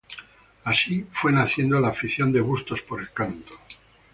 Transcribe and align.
Así 0.63 1.05
fue 1.11 1.31
naciendo 1.31 1.79
la 1.79 1.89
afición 1.89 2.31
de 2.31 2.41
Bustos 2.41 2.81
por 2.81 2.99
el 3.01 3.11
canto. 3.11 3.53